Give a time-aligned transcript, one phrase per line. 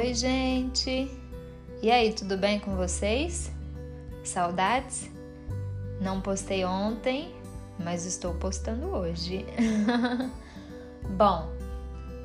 [0.00, 1.10] Oi, gente!
[1.82, 3.50] E aí, tudo bem com vocês?
[4.22, 5.10] Saudades?
[6.00, 7.34] Não postei ontem,
[7.80, 9.44] mas estou postando hoje.
[11.18, 11.48] Bom,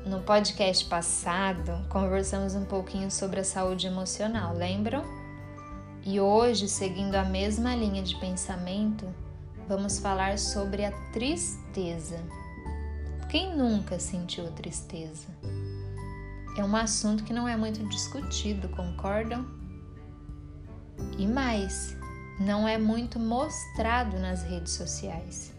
[0.06, 5.02] no podcast passado conversamos um pouquinho sobre a saúde emocional, lembram?
[6.04, 9.04] E hoje, seguindo a mesma linha de pensamento,
[9.66, 12.22] vamos falar sobre a tristeza.
[13.28, 15.26] Quem nunca sentiu tristeza?
[16.56, 19.44] É um assunto que não é muito discutido, concordam?
[21.18, 21.96] E mais,
[22.38, 25.52] não é muito mostrado nas redes sociais.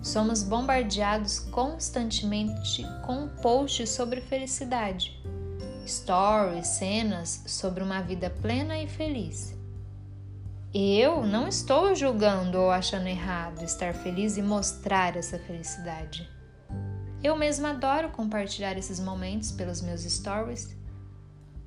[0.00, 5.20] Somos bombardeados constantemente com posts sobre felicidade,
[5.84, 9.56] stories, cenas sobre uma vida plena e feliz.
[10.72, 16.35] Eu não estou julgando ou achando errado estar feliz e mostrar essa felicidade.
[17.22, 20.76] Eu mesma adoro compartilhar esses momentos pelos meus stories.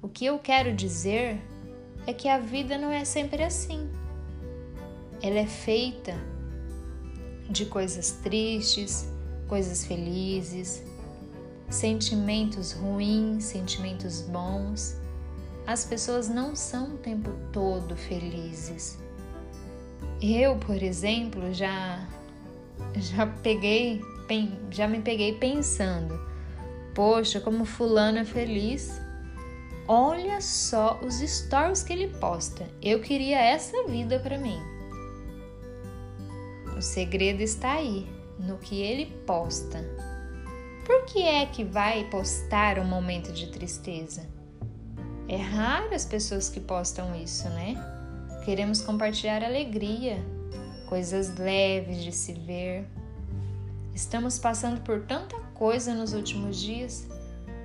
[0.01, 1.41] O que eu quero dizer
[2.05, 3.89] é que a vida não é sempre assim.
[5.21, 6.13] Ela é feita
[7.49, 9.11] de coisas tristes,
[9.47, 10.83] coisas felizes,
[11.69, 14.95] sentimentos ruins, sentimentos bons.
[15.67, 18.97] As pessoas não são o tempo todo felizes.
[20.21, 22.07] Eu, por exemplo, já
[22.95, 24.01] já peguei,
[24.71, 26.19] já me peguei pensando:
[26.93, 28.99] poxa, como fulano é feliz.
[29.87, 32.67] Olha só os stories que ele posta.
[32.81, 34.59] Eu queria essa vida para mim.
[36.77, 39.83] O segredo está aí, no que ele posta.
[40.85, 44.27] Por que é que vai postar um momento de tristeza?
[45.27, 47.75] É raro as pessoas que postam isso, né?
[48.43, 50.17] Queremos compartilhar alegria,
[50.87, 52.87] coisas leves de se ver.
[53.99, 57.05] Estamos passando por tanta coisa nos últimos dias.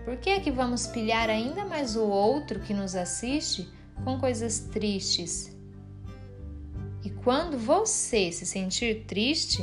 [0.05, 3.69] Por que é que vamos pilhar ainda mais o outro que nos assiste
[4.03, 5.57] com coisas tristes?
[7.05, 9.63] E quando você se sentir triste,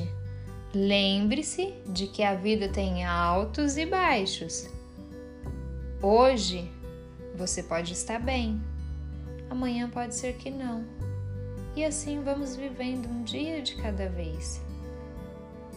[0.74, 4.70] lembre-se de que a vida tem altos e baixos.
[6.02, 6.72] Hoje
[7.36, 8.62] você pode estar bem,
[9.50, 10.86] amanhã pode ser que não.
[11.76, 14.62] E assim vamos vivendo um dia de cada vez.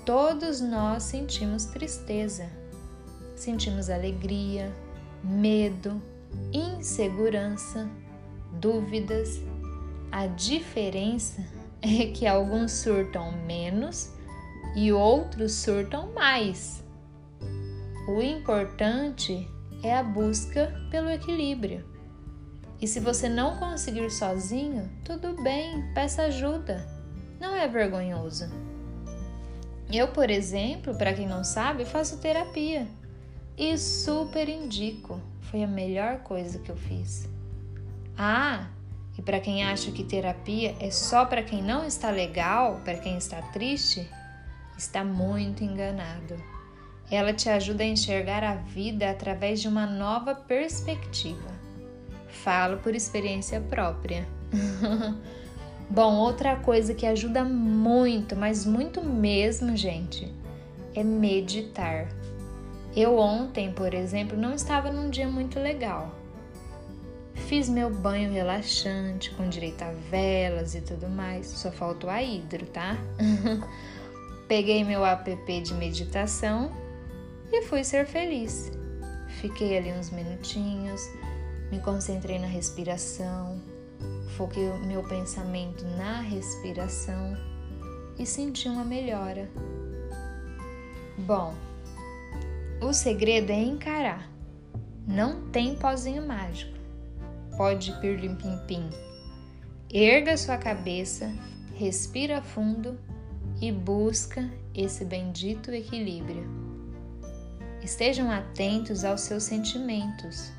[0.05, 2.49] Todos nós sentimos tristeza,
[3.35, 4.71] sentimos alegria,
[5.23, 6.03] medo,
[6.53, 7.89] insegurança,
[8.53, 9.41] dúvidas
[10.15, 11.45] a diferença
[11.83, 14.13] é que alguns surtam menos
[14.77, 16.85] e outros surtam mais.
[18.07, 19.49] O importante
[19.83, 21.85] é a busca pelo equilíbrio.
[22.81, 26.87] E se você não conseguir sozinho, tudo bem, peça ajuda.
[27.41, 28.49] Não é vergonhoso.
[29.93, 32.87] Eu, por exemplo, para quem não sabe, faço terapia
[33.57, 35.21] e super indico.
[35.43, 37.29] Foi a melhor coisa que eu fiz.
[38.17, 38.69] Ah,
[39.17, 43.17] e para quem acha que terapia é só para quem não está legal, para quem
[43.17, 44.09] está triste,
[44.77, 46.37] está muito enganado.
[47.11, 51.53] Ela te ajuda a enxergar a vida através de uma nova perspectiva.
[52.29, 54.27] Falo por experiência própria.
[55.89, 60.33] Bom, outra coisa que ajuda muito, mas muito mesmo, gente,
[60.95, 62.09] é meditar.
[62.97, 66.15] Eu ontem, por exemplo, não estava num dia muito legal.
[67.35, 71.47] Fiz meu banho relaxante, com direito a velas e tudo mais.
[71.47, 72.97] Só faltou a hidro, tá?
[74.49, 76.73] Peguei meu app de meditação
[77.53, 78.73] e fui ser feliz.
[79.41, 81.03] Fiquei ali uns minutinhos,
[81.71, 83.61] me concentrei na respiração,
[84.37, 87.37] foquei o meu pensamento na respiração
[88.19, 89.51] e senti uma melhora.
[91.19, 91.55] Bom,
[92.81, 94.29] o segredo é encarar.
[95.07, 96.75] Não tem pozinho mágico
[97.57, 98.89] pode pirlim-pim-pim.
[99.91, 101.33] Erga sua cabeça,
[101.75, 102.99] respira fundo
[103.61, 106.49] e busca esse bendito equilíbrio.
[107.83, 110.51] Estejam atentos aos seus sentimentos.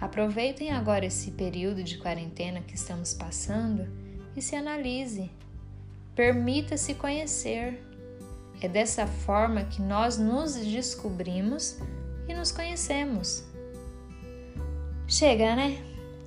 [0.00, 3.88] Aproveitem agora esse período de quarentena que estamos passando
[4.36, 5.30] e se analise.
[6.14, 7.82] Permita-se conhecer.
[8.60, 11.78] É dessa forma que nós nos descobrimos
[12.28, 13.44] e nos conhecemos.
[15.06, 15.78] Chega, né?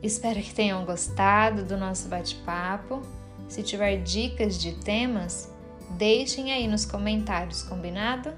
[0.02, 3.02] Espero que tenham gostado do nosso bate-papo.
[3.48, 5.54] Se tiver dicas de temas,
[5.98, 8.34] deixem aí nos comentários, combinado?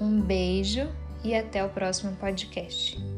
[0.00, 0.88] Um beijo
[1.22, 3.09] e até o próximo podcast.